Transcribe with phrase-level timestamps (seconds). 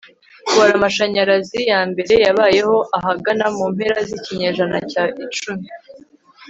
[0.45, 5.67] Kubara amashanyarazi ya mbere yabayeho ahagana mu mpera zikinyejana cya icumi